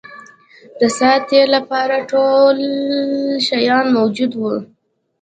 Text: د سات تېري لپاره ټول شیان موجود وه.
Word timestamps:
د 0.79 0.81
سات 0.97 1.21
تېري 1.29 1.47
لپاره 1.55 1.95
ټول 2.11 2.57
شیان 3.47 3.85
موجود 3.97 4.31
وه. 4.41 4.55